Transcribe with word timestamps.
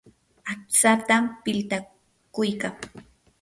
aqtsatam 0.51 1.23
piltakuykaa. 1.43 2.73